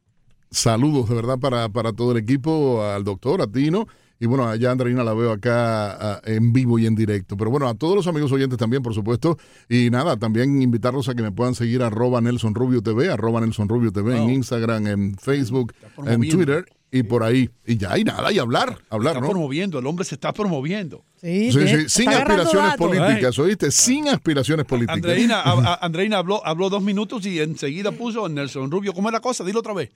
Saludos 0.49 1.09
de 1.09 1.15
verdad 1.15 1.38
para, 1.38 1.67
para 1.67 1.91
todo 1.91 2.13
el 2.13 2.20
equipo, 2.20 2.81
al 2.83 3.04
doctor, 3.04 3.41
a 3.41 3.47
Tino. 3.47 3.85
Y 4.20 4.26
bueno, 4.26 4.48
allá 4.48 4.71
Andreina 4.71 5.04
la 5.04 5.14
veo 5.14 5.32
acá 5.32 6.20
en 6.26 6.52
vivo 6.52 6.80
y 6.80 6.88
en 6.88 6.96
directo. 6.96 7.38
Pero 7.38 7.52
bueno, 7.52 7.68
a 7.68 7.76
todos 7.76 7.96
los 7.96 8.08
amigos 8.08 8.32
oyentes 8.32 8.58
también, 8.58 8.82
por 8.82 8.96
supuesto. 8.96 9.38
Y 9.70 9.92
nada, 9.92 10.18
también 10.18 10.60
invitarlos 10.62 11.08
a 11.10 11.14
que 11.14 11.21
me 11.21 11.32
puedan 11.32 11.54
seguir 11.54 11.84
arroba 11.84 12.20
Nelson 12.21 12.55
Rubio 12.55 12.82
TV, 12.82 13.10
arroba 13.10 13.42
Nelson 13.42 13.70
Rubio 13.70 13.92
TV 13.92 14.18
en 14.18 14.30
Instagram, 14.30 14.88
en 14.88 15.16
Facebook, 15.18 15.74
en 16.05 16.28
Twitter 16.28 16.66
y 16.91 17.04
por 17.04 17.23
ahí. 17.23 17.49
Y 17.65 17.77
ya, 17.77 17.97
y 17.97 18.04
nada, 18.04 18.31
y 18.31 18.39
hablar, 18.39 18.79
hablar, 18.89 19.15
está 19.15 19.27
promoviendo, 19.27 19.79
el 19.79 19.86
hombre 19.86 20.05
se 20.05 20.15
está 20.15 20.33
promoviendo. 20.33 21.04
Sí, 21.21 21.51
sí, 21.51 21.68
sí 21.68 21.89
sin 21.89 22.09
aspiraciones 22.09 22.75
políticas, 22.75 23.37
¿oíste? 23.39 23.71
Sin 23.71 24.07
aspiraciones 24.07 24.65
políticas. 24.65 24.95
Andreina, 24.95 25.42
Andreina 25.81 26.18
habló, 26.18 26.45
habló 26.45 26.69
dos 26.69 26.81
minutos 26.83 27.25
y 27.25 27.39
enseguida 27.39 27.92
puso 27.92 28.28
Nelson 28.29 28.71
Rubio. 28.71 28.93
¿Cómo 28.93 29.09
es 29.09 29.14
la 29.14 29.19
cosa? 29.19 29.43
Dilo 29.43 29.59
otra 29.59 29.73
vez 29.73 29.92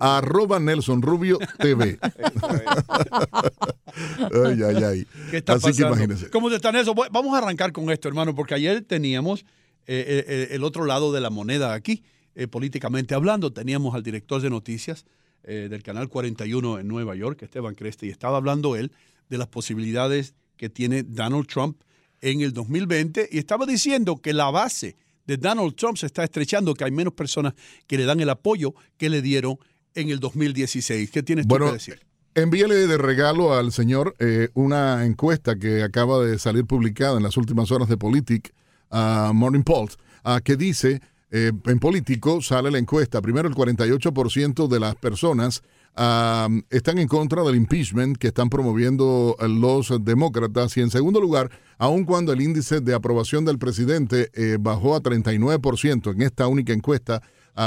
arroba 0.00 0.60
Nelson 0.60 1.02
Rubio 1.02 1.38
TV. 1.58 1.98
ay, 4.46 4.62
ay, 4.62 4.84
ay. 4.84 5.06
¿Qué 5.30 5.38
está 5.38 5.54
Así 5.54 5.72
que 5.72 5.82
imagínense. 5.82 6.30
¿Cómo 6.30 6.50
están 6.50 6.76
eso? 6.76 6.94
Vamos 6.94 7.34
a 7.34 7.38
arrancar 7.38 7.72
con 7.72 7.90
esto, 7.90 8.08
hermano, 8.08 8.34
porque 8.34 8.54
ayer 8.54 8.82
teníamos 8.82 9.44
eh, 9.86 10.24
eh, 10.26 10.48
el 10.52 10.64
otro 10.64 10.84
lado 10.84 11.12
de 11.12 11.20
la 11.20 11.30
moneda 11.30 11.74
aquí, 11.74 12.02
eh, 12.34 12.46
políticamente 12.46 13.14
hablando. 13.14 13.52
Teníamos 13.52 13.94
al 13.94 14.02
director 14.02 14.40
de 14.40 14.50
noticias 14.50 15.04
del 15.48 15.82
Canal 15.82 16.08
41 16.08 16.78
en 16.78 16.88
Nueva 16.88 17.16
York, 17.16 17.42
Esteban 17.42 17.74
Creste, 17.74 18.06
y 18.06 18.10
estaba 18.10 18.36
hablando 18.36 18.76
él 18.76 18.92
de 19.28 19.38
las 19.38 19.48
posibilidades 19.48 20.34
que 20.56 20.68
tiene 20.68 21.02
Donald 21.02 21.46
Trump 21.46 21.80
en 22.20 22.40
el 22.40 22.52
2020 22.52 23.28
y 23.30 23.38
estaba 23.38 23.66
diciendo 23.66 24.20
que 24.20 24.32
la 24.32 24.50
base 24.50 24.96
de 25.26 25.36
Donald 25.36 25.74
Trump 25.74 25.96
se 25.96 26.06
está 26.06 26.24
estrechando, 26.24 26.74
que 26.74 26.84
hay 26.84 26.90
menos 26.90 27.12
personas 27.12 27.54
que 27.86 27.98
le 27.98 28.04
dan 28.04 28.20
el 28.20 28.30
apoyo 28.30 28.74
que 28.96 29.10
le 29.10 29.22
dieron 29.22 29.58
en 29.94 30.08
el 30.08 30.20
2016. 30.20 31.10
¿Qué 31.10 31.22
tienes 31.22 31.46
tú 31.46 31.56
que 31.56 31.72
decir? 31.72 32.00
Envíale 32.34 32.86
de 32.86 32.98
regalo 32.98 33.54
al 33.54 33.72
señor 33.72 34.14
eh, 34.18 34.48
una 34.54 35.04
encuesta 35.04 35.56
que 35.56 35.82
acaba 35.82 36.24
de 36.24 36.38
salir 36.38 36.64
publicada 36.64 37.16
en 37.16 37.22
las 37.22 37.36
últimas 37.36 37.70
horas 37.70 37.88
de 37.88 37.96
Politic, 37.96 38.54
uh, 38.90 39.32
Morning 39.34 39.62
Pulse, 39.62 39.96
uh, 40.24 40.40
que 40.42 40.56
dice, 40.56 41.00
eh, 41.30 41.52
en 41.66 41.78
Político 41.78 42.40
sale 42.40 42.70
la 42.70 42.78
encuesta, 42.78 43.20
primero 43.20 43.48
el 43.48 43.54
48% 43.54 44.68
de 44.68 44.80
las 44.80 44.94
personas 44.96 45.62
están 46.70 46.98
en 46.98 47.08
contra 47.08 47.42
del 47.42 47.56
impeachment 47.56 48.18
que 48.18 48.28
están 48.28 48.48
promoviendo 48.48 49.36
los 49.40 49.92
demócratas. 50.04 50.76
Y 50.76 50.80
en 50.80 50.90
segundo 50.90 51.20
lugar, 51.20 51.50
aun 51.76 52.04
cuando 52.04 52.32
el 52.32 52.40
índice 52.40 52.80
de 52.80 52.94
aprobación 52.94 53.44
del 53.44 53.58
presidente 53.58 54.30
eh, 54.34 54.58
bajó 54.60 54.94
a 54.94 55.02
39% 55.02 56.12
en 56.12 56.22
esta 56.22 56.46
única 56.46 56.72
encuesta, 56.72 57.20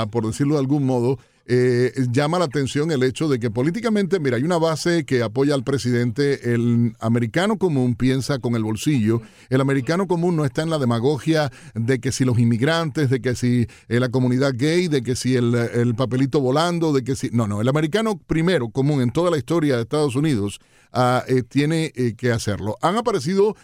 por 0.09 0.25
decirlo 0.25 0.53
de 0.53 0.61
algún 0.61 0.85
modo, 0.85 1.19
eh, 1.45 1.91
llama 2.11 2.39
la 2.39 2.45
atención 2.45 2.91
el 2.91 3.03
hecho 3.03 3.27
de 3.27 3.39
que 3.39 3.49
políticamente, 3.49 4.19
mira, 4.19 4.37
hay 4.37 4.43
una 4.43 4.57
base 4.57 5.05
que 5.05 5.23
apoya 5.23 5.55
al 5.55 5.63
presidente, 5.63 6.53
el 6.53 6.95
americano 6.99 7.57
común 7.57 7.95
piensa 7.95 8.39
con 8.39 8.55
el 8.55 8.63
bolsillo, 8.63 9.21
el 9.49 9.61
americano 9.61 10.07
común 10.07 10.35
no 10.35 10.45
está 10.45 10.61
en 10.61 10.69
la 10.69 10.77
demagogia 10.77 11.51
de 11.73 11.99
que 11.99 12.11
si 12.11 12.25
los 12.25 12.37
inmigrantes, 12.39 13.09
de 13.09 13.21
que 13.21 13.35
si 13.35 13.67
eh, 13.87 13.99
la 13.99 14.09
comunidad 14.09 14.53
gay, 14.55 14.87
de 14.87 15.01
que 15.01 15.15
si 15.15 15.35
el, 15.35 15.95
papelito 15.97 16.39
volando, 16.39 16.93
de 16.93 17.03
que 17.03 17.15
si... 17.15 17.29
No, 17.31 17.47
no, 17.47 17.61
el 17.61 17.67
americano 17.67 18.17
primero 18.17 18.69
común 18.69 19.01
en 19.01 19.11
toda 19.11 19.31
la 19.31 19.37
historia 19.37 19.75
de 19.75 19.81
Estados 19.81 20.15
Unidos 20.15 20.59
ah, 20.93 21.23
eh, 21.27 21.43
tiene 21.43 21.91
que 22.17 22.31
hacerlo. 22.31 22.77
Han 22.81 22.97
aparecido, 22.97 23.55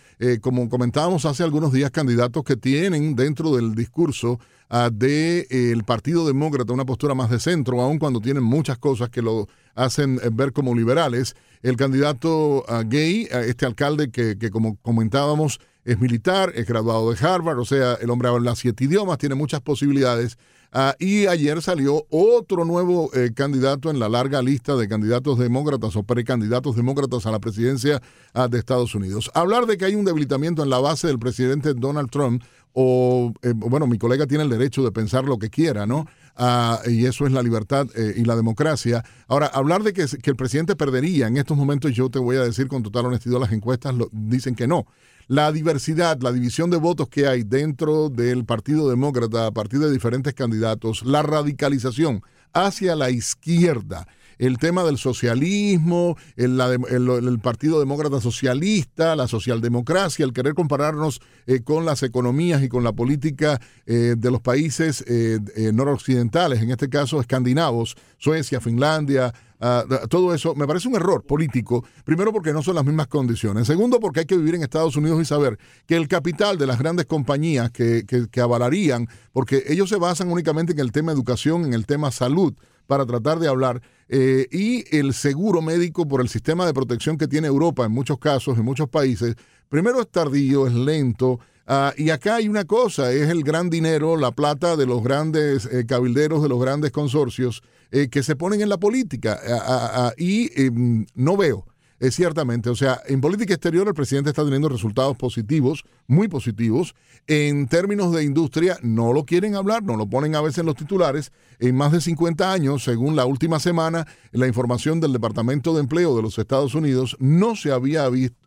como 0.42 0.70
comentábamos 0.70 1.26
hace 1.26 1.44
algunos 1.44 1.72
días, 1.72 1.92
candidatos 1.92 2.44
que 2.44 2.56
tienen 2.56 3.16
dentro 3.16 3.56
del 3.56 3.76
discurso 3.76 4.40
del 4.70 4.98
de, 4.98 5.48
el 5.50 5.84
Partido 5.84 6.26
Demócrata 6.26 6.74
una 6.74 6.86
postura 6.86 7.14
más 7.14 7.30
de 7.30 7.40
centro, 7.40 7.82
aun 7.82 8.00
cuando 8.00 8.20
tienen 8.20 8.44
muchas 8.44 8.78
cosas 8.78 9.10
que 9.10 9.22
lo 9.22 9.48
hacen 9.76 10.20
eh, 10.24 10.30
ver 10.32 10.54
como 10.54 10.76
liberales. 10.76 11.36
El 11.64 11.76
candidato 11.76 12.64
gay, 12.86 13.28
este 13.32 13.66
alcalde 13.66 14.12
que, 14.12 14.38
que, 14.38 14.52
como 14.52 14.78
comentábamos, 14.78 15.60
es 15.86 16.00
militar, 16.00 16.52
es 16.56 16.68
graduado 16.68 17.12
de 17.12 17.26
Harvard, 17.26 17.60
o 17.60 17.66
sea, 17.66 17.94
el 17.96 18.10
hombre 18.10 18.28
habla 18.28 18.56
siete 18.56 18.84
idiomas, 18.84 19.18
tiene 19.18 19.36
muchas 19.36 19.62
posibilidades. 19.62 20.38
Ah, 20.74 20.96
y 21.00 21.28
ayer 21.28 21.62
salió 21.62 22.06
otro 22.10 22.66
nuevo 22.66 23.10
eh, 23.14 23.32
candidato 23.34 23.90
en 23.90 24.00
la 24.00 24.10
larga 24.10 24.42
lista 24.42 24.76
de 24.76 24.90
candidatos 24.90 25.40
demócratas 25.40 25.96
o 25.96 26.04
precandidatos 26.04 26.76
demócratas 26.76 27.26
a 27.26 27.32
la 27.32 27.40
presidencia 27.40 28.02
ah, 28.34 28.50
de 28.50 28.60
Estados 28.60 28.94
Unidos. 28.94 29.32
Hablar 29.34 29.66
de 29.66 29.78
que 29.78 29.86
hay 29.86 29.96
un 29.96 30.04
debilitamiento 30.04 30.64
en 30.64 30.70
la 30.70 30.80
base 30.80 31.08
del 31.08 31.20
presidente 31.20 31.74
Donald 31.74 32.10
Trump 32.10 32.44
o, 32.74 33.34
eh, 33.42 33.54
bueno, 33.56 33.88
mi 33.88 33.98
colega 33.98 34.28
tiene 34.28 34.44
el 34.44 34.50
derecho 34.50 34.84
de 34.84 34.92
pensar 34.92 35.24
lo 35.24 35.40
que 35.40 35.50
quiera, 35.50 35.86
¿no? 35.86 36.06
Ah, 36.36 36.80
y 36.86 37.06
eso 37.06 37.26
es 37.26 37.32
la 37.32 37.42
libertad 37.42 37.88
eh, 37.96 38.14
y 38.16 38.24
la 38.24 38.36
democracia. 38.36 39.04
Ahora, 39.28 39.48
hablar 39.48 39.82
de 39.82 39.94
que, 39.94 40.06
que, 40.06 40.30
el 40.30 40.36
presidente 40.36 40.76
perdería 40.76 41.28
en 41.28 41.38
estos 41.38 41.58
momentos, 41.58 41.92
yo 41.94 42.10
te 42.10 42.20
voy 42.20 42.38
a 42.38 42.44
decir 42.44 42.68
con 42.68 42.84
total 42.84 43.08
honestidad, 43.08 43.40
las 43.40 43.52
encuestas 43.52 43.96
lo, 43.96 44.10
dicen 44.12 44.54
que 44.54 44.68
no. 44.68 44.86
La 45.28 45.52
diversidad, 45.52 46.22
la 46.22 46.32
división 46.32 46.70
de 46.70 46.78
votos 46.78 47.10
que 47.10 47.28
hay 47.28 47.44
dentro 47.44 48.10
del 48.10 48.46
Partido 48.46 48.90
Demócrata 48.90 49.48
a 49.48 49.52
partir 49.52 49.80
de 49.80 49.92
diferentes 49.92 50.34
candidatos, 50.34 51.04
la 51.04 51.22
radicalización 51.22 52.22
hacia 52.54 52.96
la 52.96 53.10
izquierda, 53.10 54.08
el 54.40 54.58
tema 54.58 54.84
del 54.84 54.98
socialismo, 54.98 56.18
el, 56.36 57.40
Partido 57.42 57.80
Demócrata 57.80 58.22
Socialista, 58.22 59.16
la 59.16 59.28
socialdemocracia, 59.28 60.26
el 60.26 60.34
querer 60.34 60.54
compararnos 60.54 61.22
eh, 61.46 61.62
con 61.62 61.86
las 61.86 62.04
economías 62.04 62.64
y 62.64 62.70
con 62.70 62.84
la 62.84 62.94
política 62.94 63.60
eh, 63.86 64.16
de 64.18 64.32
los 64.32 64.42
países 64.42 65.04
eh, 65.08 65.40
noroccidentales, 65.74 66.62
en 66.62 66.72
este 66.72 66.90
caso 66.90 67.20
escandinavos, 67.20 67.96
Suecia, 68.18 68.60
Finlandia, 68.60 69.34
ah, 69.60 69.84
todo 70.10 70.34
eso 70.34 70.56
me 70.56 70.68
parece 70.68 70.88
un 70.88 70.96
error 70.96 71.24
político. 71.24 71.84
Primero 72.04 72.34
porque 72.34 72.54
no 72.54 72.62
son 72.62 72.76
las 72.76 72.86
mismas 72.86 73.08
condiciones. 73.08 73.68
Segundo 73.68 74.00
porque 74.00 74.22
hay 74.22 74.26
que 74.26 74.38
vivir 74.38 74.56
en 74.56 74.64
Estados 74.64 74.96
Unidos 74.96 75.22
y 75.22 75.26
saber 75.26 75.58
que 75.86 75.96
el 75.96 76.08
capital 76.08 76.58
de 76.58 76.68
las 76.68 76.80
grandes 76.80 77.06
compañías 77.06 77.72
que, 77.72 78.06
que, 78.08 78.28
que 78.28 78.42
avalarían, 78.42 79.08
porque 79.32 79.64
ellos 79.68 79.90
se 79.90 79.98
basan 79.98 80.32
únicamente 80.32 80.74
en 80.74 80.80
el 80.80 80.92
tema 80.92 81.12
educación, 81.12 81.66
en 81.66 81.74
el 81.74 81.86
tema 81.86 82.12
salud, 82.12 82.54
para 82.88 83.06
tratar 83.06 83.40
de 83.40 83.48
hablar. 83.48 83.82
Eh, 84.10 84.48
y 84.52 84.96
el 84.96 85.14
seguro 85.14 85.62
médico 85.62 86.08
por 86.08 86.22
el 86.22 86.30
sistema 86.30 86.66
de 86.66 86.74
protección 86.74 87.18
que 87.18 87.28
tiene 87.28 87.48
Europa 87.48 87.86
en 87.86 87.92
muchos 87.92 88.18
casos, 88.18 88.58
en 88.58 88.66
muchos 88.66 88.90
países, 88.90 89.36
primero 89.70 90.02
es 90.02 90.10
tardío, 90.10 90.66
es 90.66 90.74
lento. 90.74 91.40
Ah, 91.68 91.94
y 91.98 92.10
acá 92.12 92.36
hay 92.36 92.48
una 92.48 92.64
cosa, 92.64 93.12
es 93.12 93.30
el 93.30 93.44
gran 93.44 93.70
dinero, 93.70 94.16
la 94.16 94.32
plata 94.32 94.78
de 94.78 94.86
los 94.86 95.04
grandes 95.04 95.66
eh, 95.66 95.86
cabilderos, 95.86 96.42
de 96.42 96.48
los 96.48 96.62
grandes 96.62 96.92
consorcios 96.92 97.62
eh, 97.92 98.08
que 98.08 98.24
se 98.24 98.38
ponen 98.38 98.62
en 98.62 98.70
la 98.70 98.78
política. 98.78 99.38
Ah, 99.46 99.92
ah, 99.94 100.14
y 100.18 100.50
em, 100.62 101.06
no 101.14 101.36
veo 101.36 101.66
es 102.00 102.16
ciertamente, 102.16 102.70
o 102.70 102.76
sea, 102.76 103.02
en 103.08 103.22
política 103.22 103.54
exterior 103.54 103.88
el 103.88 103.94
presidente 103.94 104.30
está 104.30 104.44
teniendo 104.44 104.70
resultados 104.70 105.18
positivos, 105.18 105.84
muy 106.08 106.28
positivos. 106.28 106.96
En 107.26 107.68
términos 107.68 108.14
de 108.14 108.24
industria, 108.24 108.78
no 108.82 109.14
lo 109.14 109.26
quieren 109.26 109.56
hablar, 109.56 109.84
no 109.84 109.98
lo 109.98 110.08
ponen 110.08 110.36
a 110.36 110.42
veces 110.42 110.60
en 110.60 110.68
los 110.68 110.76
titulares. 110.76 111.32
En 111.60 111.76
más 111.76 111.92
de 111.92 112.00
50 112.00 112.52
años, 112.52 112.84
según 112.84 113.16
la 113.16 113.26
última 113.26 113.60
semana, 113.60 114.06
la 114.32 114.48
información 114.48 115.00
del 115.00 115.12
Departamento 115.12 115.74
de 115.74 115.82
Empleo 115.82 116.16
de 116.16 116.22
los 116.22 116.38
Estados 116.38 116.76
Unidos, 116.76 117.18
no 117.20 117.56
se 117.56 117.72
había 117.72 118.08
visto, 118.10 118.38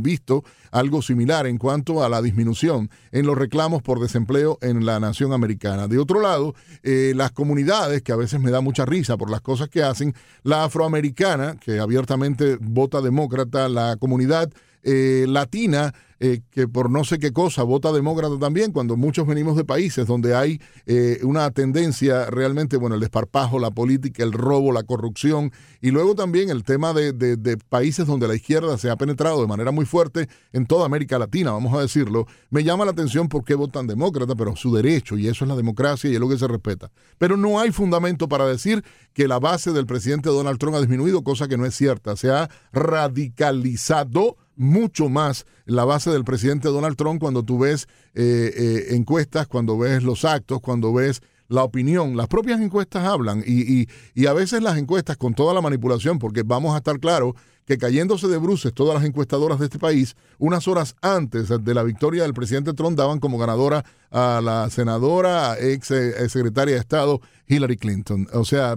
visto 0.00 0.44
algo 0.70 1.02
similar 1.02 1.46
en 1.46 1.58
cuanto 1.58 2.02
a 2.02 2.08
la 2.08 2.20
disminución 2.22 2.90
en 3.12 3.26
los 3.26 3.36
reclamos 3.36 3.82
por 3.82 4.00
desempleo 4.00 4.58
en 4.60 4.84
la 4.84 4.98
nación 5.00 5.32
americana. 5.32 5.86
De 5.88 5.98
otro 5.98 6.20
lado, 6.20 6.54
eh, 6.82 7.12
las 7.14 7.32
comunidades, 7.32 8.02
que 8.02 8.12
a 8.12 8.16
veces 8.16 8.40
me 8.40 8.50
da 8.50 8.60
mucha 8.60 8.84
risa 8.84 9.16
por 9.16 9.30
las 9.30 9.40
cosas 9.40 9.68
que 9.68 9.82
hacen, 9.82 10.14
la 10.42 10.64
afroamericana, 10.64 11.56
que 11.56 11.78
abiertamente 11.78 12.58
vota 12.60 13.00
demócrata, 13.00 13.68
la 13.68 13.96
comunidad 13.96 14.50
latina, 14.84 15.92
eh, 16.20 16.40
que 16.50 16.68
por 16.68 16.90
no 16.90 17.04
sé 17.04 17.18
qué 17.18 17.32
cosa 17.32 17.64
vota 17.64 17.92
demócrata 17.92 18.38
también, 18.38 18.72
cuando 18.72 18.96
muchos 18.96 19.26
venimos 19.26 19.56
de 19.56 19.64
países 19.64 20.06
donde 20.06 20.34
hay 20.34 20.58
eh, 20.86 21.18
una 21.22 21.50
tendencia 21.50 22.30
realmente, 22.30 22.78
bueno, 22.78 22.94
el 22.94 23.00
desparpajo, 23.02 23.58
la 23.58 23.72
política, 23.72 24.22
el 24.22 24.32
robo, 24.32 24.72
la 24.72 24.84
corrupción, 24.84 25.52
y 25.82 25.90
luego 25.90 26.14
también 26.14 26.48
el 26.48 26.62
tema 26.62 26.94
de, 26.94 27.12
de, 27.12 27.58
países 27.68 28.06
donde 28.06 28.26
la 28.26 28.36
izquierda 28.36 28.78
se 28.78 28.88
ha 28.88 28.96
penetrado 28.96 29.40
de 29.42 29.48
manera 29.48 29.70
muy 29.70 29.84
fuerte 29.84 30.28
en 30.54 30.64
toda 30.64 30.86
América 30.86 31.18
Latina, 31.18 31.50
vamos 31.50 31.74
a 31.74 31.80
decirlo, 31.82 32.26
me 32.48 32.64
llama 32.64 32.86
la 32.86 32.92
atención 32.92 33.28
por 33.28 33.44
qué 33.44 33.54
votan 33.54 33.86
demócrata, 33.86 34.34
pero 34.34 34.56
su 34.56 34.74
derecho, 34.74 35.18
y 35.18 35.28
eso 35.28 35.44
es 35.44 35.48
la 35.50 35.56
democracia 35.56 36.08
y 36.08 36.14
es 36.14 36.20
lo 36.20 36.28
que 36.30 36.38
se 36.38 36.48
respeta. 36.48 36.90
Pero 37.18 37.36
no 37.36 37.60
hay 37.60 37.70
fundamento 37.70 38.28
para 38.28 38.46
decir 38.46 38.82
que 39.12 39.28
la 39.28 39.40
base 39.40 39.72
del 39.72 39.84
presidente 39.84 40.30
Donald 40.30 40.58
Trump 40.58 40.76
ha 40.76 40.80
disminuido, 40.80 41.22
cosa 41.22 41.48
que 41.48 41.58
no 41.58 41.66
es 41.66 41.74
cierta, 41.74 42.16
se 42.16 42.30
ha 42.30 42.48
radicalizado 42.72 44.36
mucho 44.56 45.08
más 45.08 45.46
la 45.66 45.84
base 45.84 46.10
del 46.10 46.24
presidente 46.24 46.68
Donald 46.68 46.96
Trump 46.96 47.20
cuando 47.20 47.42
tú 47.42 47.58
ves 47.58 47.86
eh, 48.14 48.52
eh, 48.56 48.94
encuestas, 48.94 49.46
cuando 49.46 49.78
ves 49.78 50.02
los 50.02 50.24
actos, 50.24 50.60
cuando 50.60 50.92
ves 50.92 51.20
la 51.48 51.62
opinión. 51.62 52.16
Las 52.16 52.28
propias 52.28 52.60
encuestas 52.60 53.04
hablan 53.04 53.42
y, 53.46 53.80
y, 53.80 53.88
y 54.14 54.26
a 54.26 54.32
veces 54.32 54.62
las 54.62 54.78
encuestas 54.78 55.16
con 55.16 55.34
toda 55.34 55.54
la 55.54 55.60
manipulación, 55.60 56.18
porque 56.18 56.42
vamos 56.42 56.74
a 56.74 56.78
estar 56.78 56.98
claros 56.98 57.34
que 57.64 57.78
cayéndose 57.78 58.28
de 58.28 58.36
bruces 58.36 58.74
todas 58.74 58.94
las 58.94 59.04
encuestadoras 59.04 59.58
de 59.58 59.66
este 59.66 59.78
país, 59.78 60.16
unas 60.38 60.68
horas 60.68 60.96
antes 61.00 61.48
de 61.48 61.74
la 61.74 61.82
victoria 61.82 62.22
del 62.22 62.34
presidente 62.34 62.74
Trump 62.74 62.96
daban 62.96 63.20
como 63.20 63.38
ganadora 63.38 63.84
a 64.10 64.40
la 64.42 64.68
senadora, 64.70 65.56
ex 65.58 65.90
eh, 65.90 66.28
secretaria 66.28 66.74
de 66.74 66.80
Estado 66.80 67.20
Hillary 67.46 67.76
Clinton. 67.76 68.28
O 68.32 68.44
sea, 68.44 68.76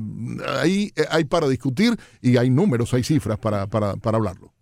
ahí 0.60 0.94
hay 1.10 1.26
para 1.26 1.48
discutir 1.48 1.98
y 2.22 2.38
hay 2.38 2.50
números, 2.50 2.94
hay 2.94 3.04
cifras 3.04 3.38
para, 3.38 3.68
para, 3.68 3.96
para 3.98 4.18
hablarlo. 4.18 4.54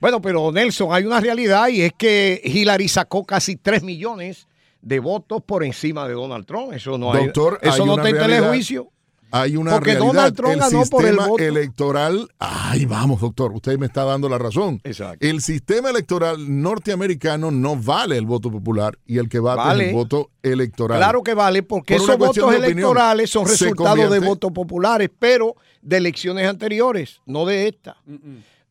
Bueno, 0.00 0.20
pero 0.20 0.52
Nelson, 0.52 0.92
hay 0.92 1.04
una 1.04 1.20
realidad 1.20 1.68
y 1.68 1.82
es 1.82 1.92
que 1.92 2.40
Hillary 2.44 2.88
sacó 2.88 3.24
casi 3.24 3.56
3 3.56 3.82
millones 3.82 4.46
de 4.80 5.00
votos 5.00 5.42
por 5.44 5.64
encima 5.64 6.06
de 6.06 6.14
Donald 6.14 6.46
Trump. 6.46 6.72
Eso 6.72 6.98
no, 6.98 7.12
Doctor, 7.12 7.58
hay, 7.62 7.70
eso 7.70 7.84
no 7.84 7.96
está 7.96 8.08
en 8.08 8.18
telejuicio 8.18 8.90
hay 9.30 9.56
una 9.56 9.72
Porque 9.72 9.94
realidad. 9.94 10.12
Donald 10.12 10.36
Trump 10.36 10.52
el 10.52 10.60
ganó 10.60 10.84
sistema 10.84 11.26
por 11.26 11.40
el 11.40 11.56
electoral. 11.56 12.28
Ay, 12.38 12.86
vamos, 12.86 13.20
doctor, 13.20 13.52
usted 13.52 13.78
me 13.78 13.86
está 13.86 14.04
dando 14.04 14.28
la 14.28 14.38
razón. 14.38 14.80
Exacto. 14.84 15.26
El 15.26 15.42
sistema 15.42 15.90
electoral 15.90 16.62
norteamericano 16.62 17.50
no 17.50 17.76
vale 17.76 18.16
el 18.16 18.26
voto 18.26 18.50
popular 18.50 18.98
y 19.06 19.18
el 19.18 19.28
que 19.28 19.38
vale, 19.38 19.84
es 19.84 19.88
el 19.90 19.94
voto 19.94 20.30
electoral. 20.42 20.98
Claro 20.98 21.22
que 21.22 21.34
vale, 21.34 21.62
porque 21.62 21.96
esos 21.96 22.16
votos 22.16 22.54
electorales 22.54 23.30
son 23.30 23.46
resultados 23.46 24.10
de 24.10 24.18
votos 24.18 24.52
populares, 24.52 25.10
pero 25.18 25.56
de 25.82 25.98
elecciones 25.98 26.46
anteriores, 26.48 27.20
no 27.26 27.44
de 27.44 27.68
esta. 27.68 27.96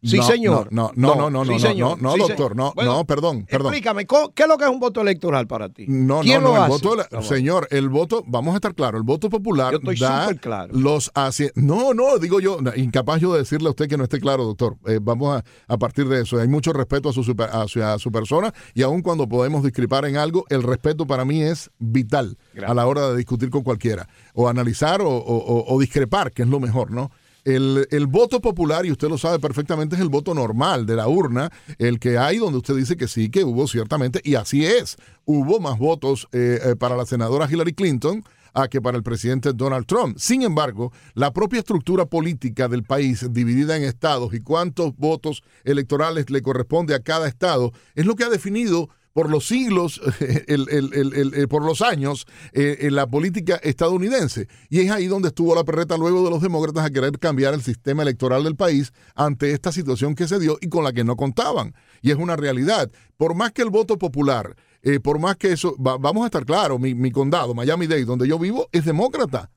Sí, 0.03 0.21
señor. 0.21 0.67
No, 0.71 0.91
no, 0.95 1.15
no, 1.15 1.29
no, 1.29 1.43
no, 1.43 1.57
no, 1.57 1.95
no, 1.95 2.17
doctor, 2.17 2.55
no, 2.55 2.73
no, 2.75 3.05
perdón, 3.05 3.45
perdón. 3.49 3.73
Explícame, 3.73 4.05
¿qué 4.05 4.43
es 4.43 4.47
lo 4.47 4.57
que 4.57 4.65
es 4.65 4.69
un 4.69 4.79
voto 4.79 5.01
electoral 5.01 5.47
para 5.47 5.69
ti? 5.69 5.85
No, 5.87 6.21
no, 6.23 6.41
no, 6.41 6.63
el 6.63 6.69
voto, 6.69 6.97
señor, 7.21 7.67
el 7.71 7.89
voto, 7.89 8.23
vamos 8.27 8.53
a 8.53 8.57
estar 8.57 8.75
claros, 8.75 8.99
el 8.99 9.03
voto 9.03 9.29
popular 9.29 9.71
yo 9.71 9.77
estoy 9.79 9.97
da 9.97 10.33
claro. 10.35 10.73
los 10.73 11.11
No, 11.55 11.93
no, 11.93 12.17
digo 12.19 12.39
yo, 12.39 12.59
incapaz 12.75 13.21
yo 13.21 13.33
de 13.33 13.39
decirle 13.39 13.67
a 13.67 13.71
usted 13.71 13.87
que 13.87 13.97
no 13.97 14.03
esté 14.03 14.19
claro, 14.19 14.43
doctor. 14.43 14.77
Eh, 14.85 14.99
vamos 15.01 15.35
a, 15.35 15.73
a, 15.73 15.77
partir 15.77 16.07
de 16.07 16.21
eso. 16.21 16.39
Hay 16.39 16.47
mucho 16.47 16.73
respeto 16.73 17.09
a 17.09 17.13
su, 17.13 17.35
a 17.81 17.99
su, 17.99 18.11
persona 18.11 18.53
y 18.73 18.83
aun 18.83 19.01
cuando 19.01 19.27
podemos 19.27 19.63
discrepar 19.63 20.05
en 20.05 20.17
algo, 20.17 20.45
el 20.49 20.63
respeto 20.63 21.07
para 21.07 21.25
mí 21.25 21.41
es 21.41 21.71
vital 21.79 22.37
a 22.65 22.73
la 22.73 22.85
hora 22.85 23.09
de 23.09 23.17
discutir 23.17 23.49
con 23.49 23.63
cualquiera 23.63 24.07
o 24.33 24.47
analizar 24.47 25.01
o, 25.01 25.07
o 25.09 25.79
discrepar, 25.79 26.31
que 26.31 26.43
es 26.43 26.47
lo 26.47 26.59
mejor, 26.59 26.91
¿no? 26.91 27.09
El, 27.47 28.07
voto 28.07 28.41
popular, 28.41 28.85
y 28.85 28.91
usted 28.91 29.07
lo 29.07 29.17
sabe 29.17 29.39
perfectamente, 29.39 29.95
es 29.95 30.01
el 30.01 30.09
voto 30.09 30.33
normal 30.33 30.85
de 30.85 30.97
la 30.97 31.07
urna, 31.07 31.49
el 31.77 31.97
que 31.97 32.17
hay 32.17 32.39
donde 32.39 32.57
usted 32.57 32.75
dice 32.75 32.97
que 32.97 33.07
sí, 33.07 33.29
que 33.29 33.45
hubo 33.45 33.67
ciertamente, 33.69 34.19
y 34.21 34.35
así 34.35 34.65
es, 34.65 34.97
hubo 35.23 35.61
más 35.61 35.79
votos 35.79 36.27
eh, 36.33 36.59
eh, 36.61 36.75
para 36.75 36.97
la 36.97 37.05
senadora 37.05 37.47
Hillary 37.49 37.73
Clinton 37.73 38.21
a 38.53 38.67
que 38.67 38.81
para 38.81 38.97
el 38.97 39.03
presidente 39.03 39.53
Donald 39.53 39.85
Trump. 39.85 40.17
Sin 40.17 40.41
embargo, 40.41 40.91
la 41.13 41.31
propia 41.31 41.59
estructura 41.59 42.05
política 42.05 42.67
del 42.67 42.83
país, 42.83 43.25
dividida 43.31 43.77
en 43.77 43.83
estados 43.83 44.33
y 44.33 44.41
cuántos 44.41 44.93
votos 44.97 45.41
electorales 45.63 46.29
le 46.29 46.41
corresponde 46.41 46.95
a 46.95 46.99
cada 46.99 47.29
estado, 47.29 47.71
es 47.95 48.05
lo 48.05 48.15
que 48.15 48.25
ha 48.25 48.29
definido 48.29 48.89
por 49.17 49.31
los 49.31 49.47
siglos, 49.47 49.99
el, 50.47 51.47
por 51.49 51.65
los 51.65 51.81
años, 51.81 52.27
eh, 52.53 52.77
en 52.81 52.93
la 52.93 53.07
política 53.07 53.55
estadounidense. 53.63 54.47
Y 54.69 54.81
es 54.81 54.91
ahí 54.91 55.07
donde 55.07 55.29
estuvo 55.29 55.55
la 55.55 55.63
perreta 55.63 55.97
luego 55.97 56.23
de 56.23 56.29
los 56.29 56.39
demócratas 56.39 56.85
a 56.85 56.91
querer 56.91 57.17
cambiar 57.17 57.55
el 57.55 57.63
sistema 57.63 58.03
electoral 58.03 58.43
del 58.43 58.55
país 58.55 58.93
ante 59.15 59.53
esta 59.53 59.71
situación 59.71 60.13
que 60.13 60.27
se 60.27 60.37
dio 60.37 60.59
y 60.61 60.69
con 60.69 60.83
la 60.83 60.93
que 60.93 61.03
no 61.03 61.15
contaban. 61.15 61.73
Y 62.03 62.11
es 62.11 62.17
una 62.17 62.35
realidad. 62.35 62.91
Por 63.17 63.33
más 63.33 63.53
que 63.53 63.63
el 63.63 63.71
voto 63.71 63.97
popular, 63.97 64.55
eh, 64.83 64.99
por 64.99 65.17
más 65.17 65.35
que 65.35 65.51
eso, 65.51 65.73
vamos 65.79 66.21
a 66.21 66.25
estar 66.27 66.45
claros, 66.45 66.79
mi, 66.79 67.11
condado, 67.11 67.55
Miami-Dade, 67.55 68.05
donde 68.05 68.27
yo 68.27 68.37
vivo, 68.37 68.69
es 68.71 68.85
demócrata 68.85 69.49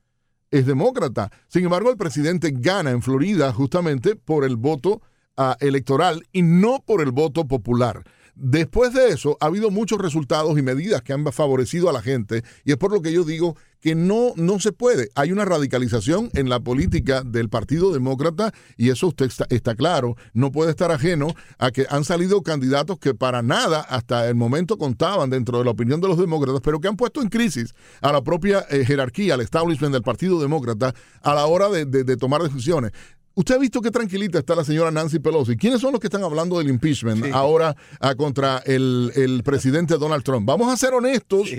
es 0.49 0.65
demócrata. 0.65 1.31
Sin 1.47 1.65
embargo, 1.65 1.91
el 1.91 1.97
presidente 1.97 2.51
gana 2.51 2.89
en 2.89 3.03
Florida 3.03 3.53
justamente 3.53 4.15
por 4.15 4.43
el 4.43 4.55
voto 4.55 5.03
ah, 5.37 5.55
electoral 5.59 6.25
y 6.33 6.41
no 6.41 6.83
por 6.83 7.01
el 7.01 7.11
voto 7.11 7.47
popular. 7.47 8.03
Después 8.35 8.93
de 8.93 9.09
eso, 9.09 9.37
ha 9.39 9.47
habido 9.47 9.71
muchos 9.71 9.99
resultados 9.99 10.57
y 10.57 10.61
medidas 10.61 11.01
que 11.01 11.13
han 11.13 11.25
favorecido 11.31 11.89
a 11.89 11.93
la 11.93 12.01
gente 12.01 12.43
y 12.63 12.71
es 12.71 12.77
por 12.77 12.91
lo 12.91 13.01
que 13.01 13.11
yo 13.11 13.23
digo 13.23 13.55
que 13.81 13.95
no, 13.95 14.33
no 14.35 14.59
se 14.59 14.71
puede. 14.71 15.09
Hay 15.15 15.31
una 15.31 15.43
radicalización 15.43 16.29
en 16.33 16.49
la 16.49 16.59
política 16.59 17.23
del 17.23 17.49
Partido 17.49 17.91
Demócrata 17.91 18.53
y 18.77 18.89
eso 18.89 19.07
usted 19.07 19.29
está, 19.49 19.75
claro. 19.75 20.15
No 20.33 20.51
puede 20.51 20.69
estar 20.69 20.91
ajeno 20.91 21.33
a 21.57 21.71
que 21.71 21.87
han 21.89 22.05
salido 22.05 22.41
candidatos 22.43 22.99
que 22.99 23.13
para 23.13 23.41
nada 23.41 23.81
hasta 23.81 24.29
el 24.29 24.35
momento 24.35 24.77
contaban 24.77 25.29
dentro 25.29 25.57
de 25.57 25.65
la 25.65 25.71
opinión 25.71 25.99
de 25.99 26.07
los 26.07 26.17
demócratas, 26.17 26.61
pero 26.63 26.79
que 26.79 26.87
han 26.87 26.95
puesto 26.95 27.21
en 27.21 27.29
crisis 27.29 27.73
a 28.01 28.11
la 28.11 28.23
propia 28.23 28.65
eh, 28.69 28.85
jerarquía, 28.85 29.33
al 29.33 29.41
establishment 29.41 29.93
del 29.93 30.03
Partido 30.03 30.39
Demócrata 30.39 30.93
a 31.21 31.33
la 31.33 31.45
hora 31.47 31.69
de 31.69 32.17
tomar 32.17 32.43
decisiones. 32.43 32.91
Usted 33.33 33.55
ha 33.55 33.59
visto 33.59 33.81
qué 33.81 33.91
tranquilita 33.91 34.39
está 34.39 34.55
la 34.55 34.65
señora 34.65 34.91
Nancy 34.91 35.19
Pelosi. 35.19 35.55
¿Quiénes 35.55 35.79
son 35.81 35.93
los 35.93 36.01
que 36.01 36.07
están 36.07 36.23
hablando 36.23 36.57
del 36.57 36.69
impeachment 36.69 37.33
ahora 37.33 37.75
ah, 37.99 38.15
contra 38.15 38.57
el, 38.65 39.41
presidente 39.45 39.97
Donald 39.97 40.23
Trump? 40.23 40.45
Vamos 40.45 40.71
a 40.71 40.75
ser 40.75 40.93
honestos, 40.93 41.49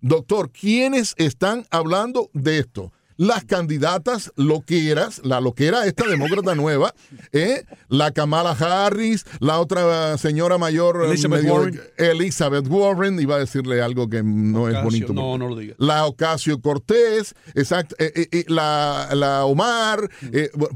doctor. 0.00 0.50
¿Quiénes 0.50 1.14
están 1.16 1.66
hablando 1.70 2.30
de 2.32 2.60
esto? 2.60 2.92
Las 3.16 3.44
candidatas 3.44 4.32
loqueras, 4.36 5.20
la 5.24 5.40
loquera 5.40 5.86
esta 5.86 6.06
demócrata 6.06 6.54
nueva, 6.54 6.94
¿eh? 7.32 7.64
la 7.88 8.10
Kamala 8.10 8.50
Harris, 8.52 9.24
la 9.40 9.60
otra 9.60 10.18
señora 10.18 10.58
mayor 10.58 11.04
Elizabeth, 11.06 11.44
Warren. 11.44 11.80
Elizabeth 11.96 12.66
Warren, 12.68 13.20
iba 13.20 13.36
a 13.36 13.38
decirle 13.38 13.80
algo 13.80 14.08
que 14.08 14.22
no 14.22 14.68
es 14.68 14.82
bonito. 14.82 15.12
No, 15.12 15.38
no 15.38 15.48
lo 15.48 15.56
diga. 15.56 15.74
La 15.78 16.06
Ocasio 16.06 16.60
Cortés, 16.60 17.34
exacto, 17.54 17.96
eh, 17.98 18.28
eh, 18.30 18.44
la, 18.48 19.08
la, 19.14 19.44
Omar, 19.44 20.10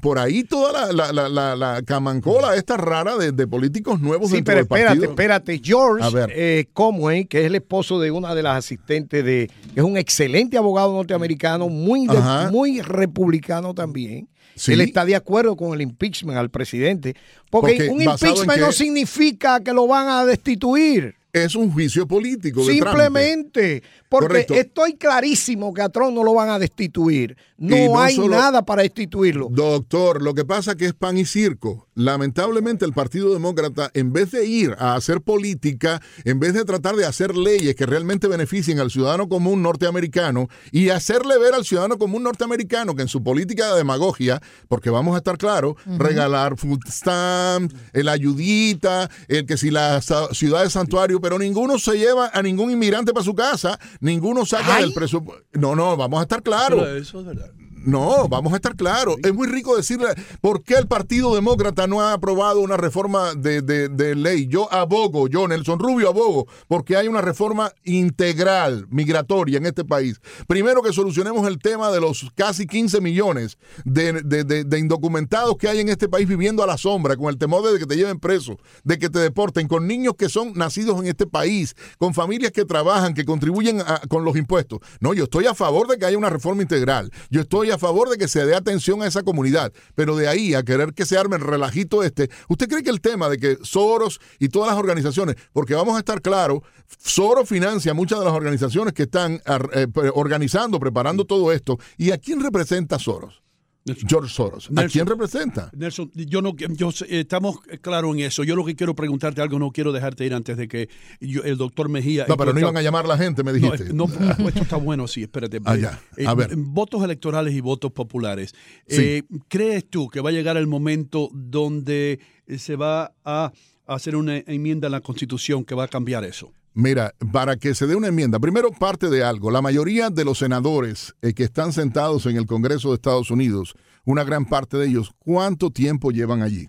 por 0.00 0.18
ahí 0.18 0.44
toda 0.44 0.92
la, 0.92 1.12
la, 1.12 1.28
la, 1.28 1.56
la 1.56 1.82
camancola 1.82 2.54
esta 2.54 2.76
rara 2.76 3.16
de, 3.16 3.32
de, 3.32 3.46
políticos 3.46 4.00
nuevos 4.00 4.28
sí, 4.30 4.36
dentro 4.36 4.52
pero 4.52 4.56
del 4.56 5.04
espérate, 5.04 5.04
espérate, 5.06 5.60
George 5.62 6.68
Conway, 6.72 7.26
que 7.26 7.40
es 7.40 7.46
el 7.46 7.54
esposo 7.54 8.00
de 8.00 8.10
una 8.10 8.34
de 8.34 8.42
las 8.42 8.58
asistentes 8.58 9.24
de, 9.24 9.50
es 9.74 9.82
un 9.82 9.96
excelente 9.96 10.56
abogado 10.56 10.92
norteamericano, 10.92 11.68
muy 11.68 12.06
muy 12.50 12.80
republicano 12.80 13.74
también. 13.74 14.28
Él 14.66 14.80
está 14.80 15.04
de 15.04 15.16
acuerdo 15.16 15.56
con 15.56 15.72
el 15.74 15.80
impeachment 15.80 16.36
al 16.36 16.50
presidente. 16.50 17.14
Porque, 17.50 17.88
un 17.88 18.02
impeachment 18.02 18.60
no 18.60 18.72
significa 18.72 19.60
que 19.60 19.72
lo 19.72 19.86
van 19.86 20.08
a 20.08 20.24
destituir. 20.24 21.19
Es 21.32 21.54
un 21.54 21.70
juicio 21.72 22.06
político. 22.06 22.64
Simplemente. 22.64 23.82
Porque 24.08 24.44
estoy 24.48 24.94
clarísimo 24.94 25.72
que 25.72 25.82
a 25.82 25.88
Trump 25.88 26.12
no 26.12 26.24
lo 26.24 26.34
van 26.34 26.50
a 26.50 26.58
destituir. 26.58 27.36
No, 27.56 28.00
hay 28.00 28.18
nada 28.18 28.64
para 28.64 28.82
destituirlo. 28.82 29.48
Doctor, 29.50 30.22
lo 30.22 30.34
que 30.34 30.44
pasa 30.44 30.74
que 30.74 30.86
es 30.86 30.94
pan 30.94 31.16
y 31.16 31.24
circo. 31.26 31.86
Lamentablemente 31.94 32.84
el 32.84 32.92
Partido 32.92 33.32
Demócrata, 33.32 33.90
en 33.92 34.12
vez 34.12 34.30
de 34.30 34.46
ir 34.46 34.74
a 34.78 34.94
hacer 34.94 35.20
política, 35.20 36.00
en 36.24 36.40
vez 36.40 36.54
de 36.54 36.64
tratar 36.64 36.96
de 36.96 37.04
hacer 37.04 37.36
leyes 37.36 37.74
que 37.76 37.84
realmente 37.86 38.26
beneficien 38.26 38.80
al 38.80 38.90
ciudadano 38.90 39.28
común 39.28 39.62
norteamericano 39.62 40.48
y 40.72 40.88
hacerle 40.88 41.38
ver 41.38 41.54
al 41.54 41.64
ciudadano 41.64 41.98
común 41.98 42.22
norteamericano 42.22 42.96
que 42.96 43.02
en 43.02 43.08
su 43.08 43.22
política 43.22 43.70
de 43.70 43.78
demagogia, 43.78 44.40
porque 44.68 44.90
vamos 44.90 45.14
a 45.14 45.18
estar 45.18 45.36
claros, 45.36 45.74
regalar 45.98 46.56
food 46.56 46.80
stamps, 46.88 47.74
el 47.92 48.08
ayudita, 48.08 49.10
el 49.28 49.44
que 49.44 49.56
si 49.56 49.70
la 49.70 50.00
ciudad 50.00 50.64
de 50.64 50.70
santuario, 50.70 51.19
pero 51.20 51.38
ninguno 51.38 51.78
se 51.78 51.98
lleva 51.98 52.30
a 52.32 52.42
ningún 52.42 52.70
inmigrante 52.70 53.12
para 53.12 53.24
su 53.24 53.34
casa, 53.34 53.78
ninguno 54.00 54.44
saca 54.44 54.78
del 54.80 54.92
presupuesto. 54.92 55.46
No, 55.52 55.74
no, 55.74 55.96
vamos 55.96 56.20
a 56.20 56.22
estar 56.22 56.42
claros. 56.42 56.86
Eso 56.88 57.20
es 57.20 57.26
verdad. 57.26 57.50
No, 57.84 58.28
vamos 58.28 58.52
a 58.52 58.56
estar 58.56 58.76
claros. 58.76 59.16
Es 59.22 59.32
muy 59.32 59.48
rico 59.48 59.76
decirle 59.76 60.08
por 60.40 60.62
qué 60.62 60.74
el 60.74 60.86
Partido 60.86 61.34
Demócrata 61.34 61.86
no 61.86 62.02
ha 62.02 62.12
aprobado 62.12 62.60
una 62.60 62.76
reforma 62.76 63.34
de, 63.34 64.14
ley. 64.16 64.46
Yo 64.48 64.72
abogo, 64.72 65.28
yo, 65.28 65.48
Nelson 65.48 65.78
Rubio, 65.78 66.08
abogo, 66.08 66.46
porque 66.68 66.96
hay 66.96 67.08
una 67.08 67.22
reforma 67.22 67.72
integral 67.84 68.86
migratoria 68.90 69.58
en 69.58 69.66
este 69.66 69.84
país. 69.84 70.20
Primero 70.46 70.82
que 70.82 70.92
solucionemos 70.92 71.46
el 71.46 71.58
tema 71.58 71.90
de 71.90 72.00
los 72.00 72.30
casi 72.34 72.66
15 72.66 73.00
millones 73.00 73.56
de, 73.84 74.78
indocumentados 74.78 75.56
que 75.56 75.68
hay 75.68 75.80
en 75.80 75.88
este 75.88 76.08
país 76.08 76.28
viviendo 76.28 76.62
a 76.62 76.66
la 76.66 76.76
sombra, 76.76 77.16
con 77.16 77.28
el 77.28 77.38
temor 77.38 77.70
de 77.70 77.78
que 77.78 77.86
te 77.86 77.96
lleven 77.96 78.20
preso, 78.20 78.58
de 78.84 78.98
que 78.98 79.08
te 79.08 79.20
deporten, 79.20 79.68
con 79.68 79.86
niños 79.86 80.14
que 80.18 80.28
son 80.28 80.52
nacidos 80.54 81.00
en 81.00 81.06
este 81.06 81.26
país, 81.26 81.74
con 81.98 82.12
familias 82.12 82.52
que 82.52 82.64
trabajan, 82.64 83.14
que 83.14 83.24
contribuyen 83.24 83.82
con 84.08 84.24
los 84.24 84.36
impuestos. 84.36 84.80
No, 85.00 85.14
yo 85.14 85.24
estoy 85.24 85.46
a 85.46 85.54
favor 85.54 85.88
de 85.88 85.98
que 85.98 86.04
haya 86.04 86.18
una 86.18 86.30
reforma 86.30 86.62
integral. 86.62 87.10
Yo 87.30 87.40
estoy 87.40 87.69
a 87.70 87.78
favor 87.78 88.08
de 88.08 88.18
que 88.18 88.28
se 88.28 88.44
dé 88.44 88.54
atención 88.54 89.02
a 89.02 89.06
esa 89.06 89.22
comunidad, 89.22 89.72
pero 89.94 90.16
de 90.16 90.28
ahí 90.28 90.54
a 90.54 90.62
querer 90.62 90.94
que 90.94 91.06
se 91.06 91.16
arme 91.16 91.36
el 91.36 91.42
relajito 91.42 92.02
este, 92.02 92.30
¿usted 92.48 92.68
cree 92.68 92.82
que 92.82 92.90
el 92.90 93.00
tema 93.00 93.28
de 93.28 93.38
que 93.38 93.58
Soros 93.62 94.20
y 94.38 94.48
todas 94.48 94.70
las 94.70 94.78
organizaciones, 94.78 95.36
porque 95.52 95.74
vamos 95.74 95.96
a 95.96 95.98
estar 96.00 96.20
claros, 96.22 96.60
Soros 96.98 97.48
financia 97.48 97.94
muchas 97.94 98.18
de 98.18 98.24
las 98.24 98.34
organizaciones 98.34 98.94
que 98.94 99.04
están 99.04 99.40
eh, 99.74 99.86
organizando, 100.14 100.80
preparando 100.80 101.24
todo 101.24 101.52
esto, 101.52 101.78
¿y 101.96 102.10
a 102.10 102.18
quién 102.18 102.40
representa 102.40 102.98
Soros? 102.98 103.42
George 103.84 104.32
Soros. 104.32 104.70
¿A 104.76 104.86
quién 104.86 105.06
representa? 105.06 105.70
Nelson, 105.74 106.10
yo 106.14 106.42
no, 106.42 106.54
yo, 106.56 106.90
estamos 107.08 107.60
claros 107.80 108.14
en 108.14 108.20
eso. 108.20 108.44
Yo 108.44 108.54
lo 108.54 108.64
que 108.64 108.76
quiero 108.76 108.94
preguntarte 108.94 109.40
algo, 109.40 109.58
no 109.58 109.70
quiero 109.70 109.92
dejarte 109.92 110.24
ir 110.26 110.34
antes 110.34 110.56
de 110.56 110.68
que 110.68 110.88
el 111.20 111.56
doctor 111.56 111.88
Mejía. 111.88 112.26
No, 112.28 112.36
pero 112.36 112.52
no 112.52 112.60
iban 112.60 112.76
a 112.76 112.82
llamar 112.82 113.06
a 113.06 113.08
la 113.08 113.18
gente, 113.18 113.42
me 113.42 113.52
dijiste. 113.52 113.92
No, 113.92 114.04
esto 114.48 114.62
está 114.62 114.76
bueno, 114.76 115.08
sí, 115.08 115.22
espérate. 115.22 115.60
Ah, 115.64 115.76
ya. 115.76 116.00
Eh, 116.16 116.26
a 116.26 116.34
ver. 116.34 116.54
votos 116.56 117.02
electorales 117.02 117.54
y 117.54 117.60
votos 117.60 117.92
populares. 117.92 118.54
Eh, 118.86 119.22
¿Crees 119.48 119.88
tú 119.88 120.08
que 120.08 120.20
va 120.20 120.30
a 120.30 120.32
llegar 120.32 120.56
el 120.56 120.66
momento 120.66 121.30
donde 121.32 122.20
se 122.58 122.76
va 122.76 123.14
a 123.24 123.52
hacer 123.86 124.16
una 124.16 124.38
enmienda 124.38 124.88
en 124.88 124.92
la 124.92 125.00
Constitución 125.00 125.64
que 125.64 125.74
va 125.74 125.84
a 125.84 125.88
cambiar 125.88 126.24
eso? 126.24 126.52
Mira, 126.72 127.14
para 127.32 127.56
que 127.56 127.74
se 127.74 127.86
dé 127.86 127.96
una 127.96 128.08
enmienda, 128.08 128.38
primero 128.38 128.70
parte 128.70 129.10
de 129.10 129.24
algo. 129.24 129.50
La 129.50 129.62
mayoría 129.62 130.10
de 130.10 130.24
los 130.24 130.38
senadores 130.38 131.14
eh, 131.20 131.34
que 131.34 131.44
están 131.44 131.72
sentados 131.72 132.26
en 132.26 132.36
el 132.36 132.46
Congreso 132.46 132.90
de 132.90 132.94
Estados 132.94 133.30
Unidos, 133.30 133.74
una 134.04 134.24
gran 134.24 134.46
parte 134.46 134.76
de 134.76 134.86
ellos, 134.86 135.12
¿cuánto 135.18 135.70
tiempo 135.70 136.10
llevan 136.12 136.42
allí? 136.42 136.68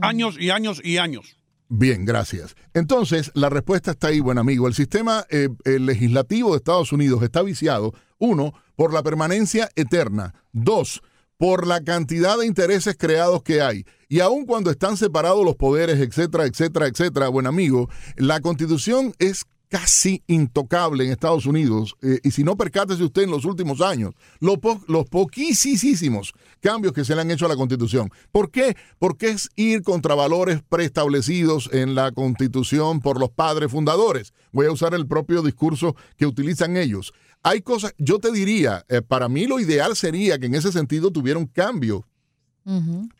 Años 0.00 0.36
y 0.38 0.50
años 0.50 0.80
y 0.82 0.96
años. 0.98 1.36
Bien, 1.68 2.04
gracias. 2.04 2.54
Entonces, 2.74 3.32
la 3.34 3.48
respuesta 3.48 3.90
está 3.90 4.08
ahí, 4.08 4.20
buen 4.20 4.38
amigo. 4.38 4.68
El 4.68 4.74
sistema 4.74 5.26
eh, 5.30 5.48
legislativo 5.64 6.50
de 6.52 6.58
Estados 6.58 6.92
Unidos 6.92 7.22
está 7.22 7.42
viciado, 7.42 7.92
uno, 8.18 8.52
por 8.76 8.94
la 8.94 9.02
permanencia 9.02 9.68
eterna. 9.74 10.34
Dos, 10.52 11.02
por 11.36 11.66
la 11.66 11.82
cantidad 11.82 12.38
de 12.38 12.46
intereses 12.46 12.96
creados 12.96 13.42
que 13.42 13.60
hay. 13.60 13.84
Y 14.08 14.20
aun 14.20 14.46
cuando 14.46 14.70
están 14.70 14.96
separados 14.96 15.44
los 15.44 15.56
poderes, 15.56 15.98
etcétera, 15.98 16.46
etcétera, 16.46 16.86
etcétera, 16.86 17.28
buen 17.28 17.46
amigo, 17.46 17.88
la 18.16 18.40
constitución 18.40 19.12
es 19.18 19.44
casi 19.68 20.22
intocable 20.28 21.04
en 21.04 21.10
Estados 21.10 21.44
Unidos. 21.44 21.96
Eh, 22.02 22.20
y 22.22 22.30
si 22.30 22.44
no 22.44 22.56
percátese 22.56 23.02
usted 23.02 23.22
en 23.22 23.32
los 23.32 23.44
últimos 23.44 23.80
años, 23.80 24.14
los, 24.38 24.58
los 24.86 25.06
poquísimos 25.06 26.34
cambios 26.60 26.92
que 26.92 27.04
se 27.04 27.16
le 27.16 27.22
han 27.22 27.30
hecho 27.32 27.46
a 27.46 27.48
la 27.48 27.56
constitución. 27.56 28.10
¿Por 28.30 28.52
qué? 28.52 28.76
Porque 29.00 29.30
es 29.30 29.50
ir 29.56 29.82
contra 29.82 30.14
valores 30.14 30.60
preestablecidos 30.68 31.68
en 31.72 31.96
la 31.96 32.12
constitución 32.12 33.00
por 33.00 33.18
los 33.18 33.30
padres 33.30 33.72
fundadores. 33.72 34.32
Voy 34.52 34.66
a 34.66 34.72
usar 34.72 34.94
el 34.94 35.08
propio 35.08 35.42
discurso 35.42 35.96
que 36.16 36.26
utilizan 36.26 36.76
ellos 36.76 37.12
hay 37.46 37.62
cosas, 37.62 37.94
yo 37.96 38.18
te 38.18 38.32
diría, 38.32 38.84
eh, 38.88 39.02
para 39.02 39.28
mí 39.28 39.46
lo 39.46 39.60
ideal 39.60 39.94
sería 39.94 40.36
que 40.36 40.46
en 40.46 40.56
ese 40.56 40.72
sentido 40.72 41.12
tuviera 41.12 41.38
un 41.38 41.46
cambio. 41.46 42.04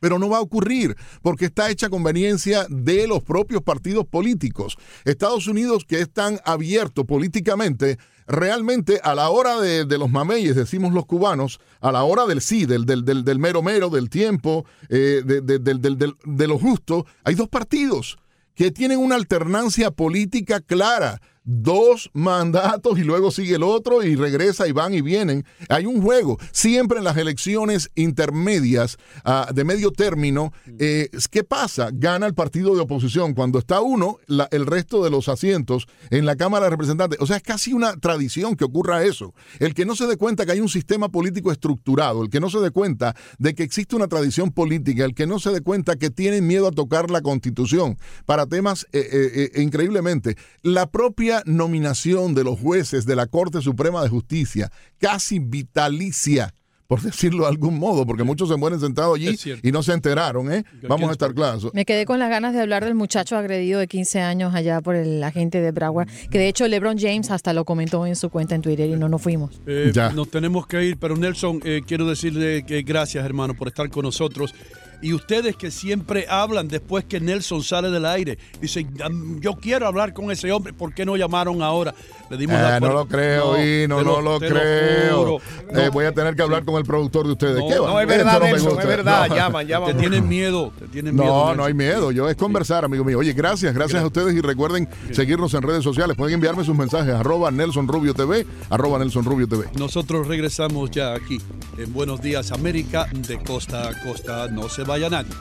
Pero 0.00 0.18
no 0.18 0.28
va 0.28 0.38
a 0.38 0.40
ocurrir 0.40 0.96
porque 1.22 1.44
está 1.44 1.70
hecha 1.70 1.88
conveniencia 1.88 2.66
de 2.68 3.06
los 3.06 3.22
propios 3.22 3.62
partidos 3.62 4.04
políticos. 4.06 4.76
Estados 5.04 5.46
Unidos, 5.46 5.84
que 5.86 6.00
es 6.00 6.10
tan 6.10 6.40
abierto 6.44 7.04
políticamente, 7.04 7.98
realmente 8.26 9.00
a 9.04 9.14
la 9.14 9.30
hora 9.30 9.60
de, 9.60 9.98
los 9.98 10.10
mameyes, 10.10 10.56
decimos 10.56 10.92
los 10.92 11.06
cubanos, 11.06 11.60
a 11.80 11.92
la 11.92 12.02
hora 12.02 12.26
del 12.26 12.40
sí, 12.40 12.66
del, 12.66 12.84
del, 12.86 13.04
del, 13.04 13.38
mero 13.38 13.62
mero, 13.62 13.88
del 13.88 14.10
tiempo, 14.10 14.64
eh, 14.88 15.22
de, 15.24 15.40
de 15.40 16.46
lo 16.48 16.58
justo, 16.58 17.06
hay 17.22 17.36
dos 17.36 17.48
partidos 17.48 18.18
que 18.56 18.70
tienen 18.72 18.98
una 18.98 19.14
alternancia 19.14 19.90
política 19.90 20.60
clara 20.60 21.20
dos 21.46 22.10
mandatos 22.12 22.98
y 22.98 23.04
luego 23.04 23.30
sigue 23.30 23.54
el 23.54 23.62
otro 23.62 24.02
y 24.02 24.16
regresa 24.16 24.66
y 24.66 24.72
van 24.72 24.92
y 24.92 25.00
vienen. 25.00 25.44
Hay 25.68 25.86
un 25.86 26.02
juego. 26.02 26.38
Siempre 26.52 26.98
en 26.98 27.04
las 27.04 27.16
elecciones 27.16 27.90
intermedias 27.94 28.98
ah, 29.24 29.48
de 29.54 29.64
medio 29.64 29.92
término, 29.92 30.52
eh, 30.78 31.08
¿qué 31.30 31.44
pasa? 31.44 31.90
Gana 31.92 32.26
el 32.26 32.34
partido 32.34 32.74
de 32.74 32.80
oposición. 32.80 33.32
Cuando 33.32 33.60
está 33.60 33.80
uno, 33.80 34.18
el 34.50 34.66
resto 34.66 35.02
de 35.04 35.10
los 35.10 35.28
asientos 35.28 35.86
en 36.10 36.26
la 36.26 36.36
Cámara 36.36 36.64
de 36.64 36.70
Representantes. 36.70 37.20
O 37.20 37.26
sea, 37.26 37.36
es 37.36 37.42
casi 37.42 37.72
una 37.72 37.96
tradición 37.96 38.56
que 38.56 38.64
ocurra 38.64 39.04
eso. 39.04 39.32
El 39.60 39.72
que 39.72 39.86
no 39.86 39.94
se 39.94 40.06
dé 40.06 40.16
cuenta 40.16 40.44
que 40.44 40.52
hay 40.52 40.60
un 40.60 40.68
sistema 40.68 41.08
político 41.08 41.52
estructurado, 41.52 42.22
el 42.22 42.28
que 42.28 42.40
no 42.40 42.50
se 42.50 42.58
dé 42.58 42.70
cuenta 42.70 43.14
de 43.38 43.54
que 43.54 43.62
existe 43.62 43.94
una 43.94 44.08
tradición 44.08 44.50
política, 44.50 45.04
el 45.04 45.14
que 45.14 45.28
no 45.28 45.38
se 45.38 45.50
dé 45.52 45.60
cuenta 45.60 45.96
que 45.96 46.10
tienen 46.10 46.46
miedo 46.46 46.66
a 46.66 46.72
tocar 46.72 47.10
la 47.10 47.20
constitución 47.20 47.98
para 48.24 48.46
temas 48.46 48.86
eh, 48.92 49.50
eh, 49.54 49.62
increíblemente. 49.62 50.36
La 50.62 50.90
propia 50.90 51.35
nominación 51.44 52.34
de 52.34 52.44
los 52.44 52.58
jueces 52.58 53.06
de 53.06 53.16
la 53.16 53.26
Corte 53.26 53.60
Suprema 53.60 54.02
de 54.02 54.08
Justicia, 54.08 54.70
casi 54.98 55.38
vitalicia, 55.38 56.54
por 56.86 57.00
decirlo 57.02 57.44
de 57.44 57.50
algún 57.50 57.78
modo, 57.78 58.06
porque 58.06 58.22
muchos 58.22 58.48
se 58.48 58.56
mueren 58.56 58.80
sentados 58.80 59.16
allí 59.16 59.36
y 59.62 59.72
no 59.72 59.82
se 59.82 59.92
enteraron, 59.92 60.52
¿eh? 60.52 60.64
Vamos 60.88 61.08
a 61.08 61.12
estar 61.12 61.34
claros. 61.34 61.68
Me 61.74 61.84
quedé 61.84 62.06
con 62.06 62.18
las 62.18 62.30
ganas 62.30 62.54
de 62.54 62.60
hablar 62.60 62.84
del 62.84 62.94
muchacho 62.94 63.36
agredido 63.36 63.80
de 63.80 63.88
15 63.88 64.20
años 64.20 64.54
allá 64.54 64.80
por 64.80 64.94
el 64.94 65.22
agente 65.22 65.60
de 65.60 65.72
Broward, 65.72 66.08
que 66.30 66.38
de 66.38 66.48
hecho 66.48 66.68
LeBron 66.68 66.96
James 66.98 67.30
hasta 67.30 67.52
lo 67.52 67.64
comentó 67.64 68.06
en 68.06 68.16
su 68.16 68.30
cuenta 68.30 68.54
en 68.54 68.62
Twitter 68.62 68.88
y 68.88 68.94
no 68.94 69.08
nos 69.08 69.20
fuimos. 69.20 69.60
Eh, 69.66 69.90
ya. 69.92 70.10
Nos 70.10 70.30
tenemos 70.30 70.66
que 70.66 70.84
ir, 70.84 70.96
pero 70.98 71.16
Nelson, 71.16 71.60
eh, 71.64 71.82
quiero 71.86 72.08
decirle 72.08 72.64
que 72.64 72.82
gracias, 72.82 73.24
hermano, 73.24 73.54
por 73.54 73.68
estar 73.68 73.88
con 73.90 74.04
nosotros. 74.04 74.54
Y 75.02 75.12
ustedes 75.12 75.56
que 75.56 75.70
siempre 75.70 76.26
hablan 76.28 76.68
después 76.68 77.04
que 77.04 77.20
Nelson 77.20 77.62
sale 77.62 77.90
del 77.90 78.06
aire, 78.06 78.38
dicen, 78.60 78.96
yo 79.40 79.54
quiero 79.54 79.86
hablar 79.86 80.12
con 80.12 80.30
ese 80.30 80.50
hombre, 80.52 80.72
¿por 80.72 80.94
qué 80.94 81.04
no 81.04 81.16
llamaron 81.16 81.62
ahora? 81.62 81.94
Le 82.30 82.36
dimos 82.36 82.60
la 82.60 82.76
eh, 82.76 82.80
no 82.80 82.92
lo 82.92 83.06
creo, 83.06 83.56
no, 83.88 84.02
no 84.02 84.20
lo, 84.20 84.40
creo. 84.40 85.38
Eh, 85.70 85.90
voy 85.92 86.06
a 86.06 86.12
tener 86.12 86.34
que 86.34 86.42
hablar 86.42 86.64
con 86.64 86.76
el 86.76 86.84
productor 86.84 87.26
de 87.26 87.32
ustedes. 87.32 87.56
No, 87.56 88.00
es 88.00 88.06
verdad, 88.06 88.40
Nelson, 88.40 88.80
es 88.80 88.86
verdad, 88.86 89.28
llaman, 89.28 89.66
llaman. 89.66 89.92
Te 89.92 90.00
tienen 90.00 90.26
miedo, 90.28 90.72
te 90.78 90.88
tienen 90.88 91.14
miedo. 91.14 91.26
No, 91.26 91.54
no 91.54 91.64
hay 91.64 91.74
miedo, 91.74 92.10
yo 92.10 92.28
es 92.28 92.36
conversar, 92.36 92.84
amigo 92.84 93.04
mío. 93.04 93.18
Oye, 93.18 93.32
gracias, 93.32 93.74
gracias 93.74 94.02
a 94.02 94.06
ustedes 94.06 94.34
y 94.34 94.40
recuerden 94.40 94.88
seguirnos 95.12 95.54
en 95.54 95.62
redes 95.62 95.84
sociales. 95.84 96.16
Pueden 96.16 96.34
enviarme 96.34 96.64
sus 96.64 96.76
mensajes, 96.76 97.14
arroba 97.14 97.50
Nelson 97.50 97.86
Rubio 97.86 98.14
TV, 98.14 98.46
arroba 98.70 98.98
Nelson 98.98 99.24
Rubio 99.24 99.46
TV. 99.46 99.66
Nosotros 99.78 100.26
regresamos 100.26 100.90
ya 100.90 101.14
aquí 101.14 101.40
en 101.78 101.92
Buenos 101.92 102.20
Días 102.20 102.50
América, 102.50 103.06
de 103.12 103.38
costa 103.38 103.88
a 103.88 104.02
costa. 104.02 104.48
No 104.48 104.68
se 104.68 104.82
vaya 104.86 105.10
nadie. 105.10 105.34